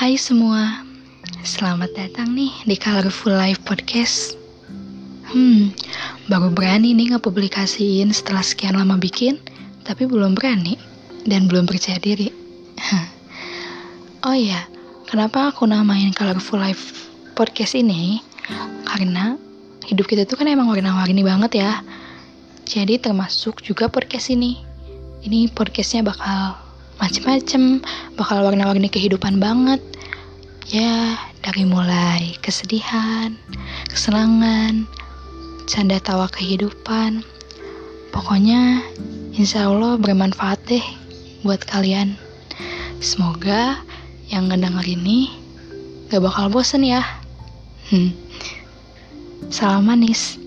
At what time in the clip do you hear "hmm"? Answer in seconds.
5.28-5.76, 47.90-48.14